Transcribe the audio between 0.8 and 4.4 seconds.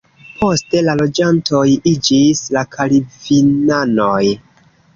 la loĝantoj iĝis kalvinanoj.